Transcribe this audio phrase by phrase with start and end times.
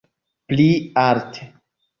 [0.51, 0.67] Pli
[1.05, 1.47] alte!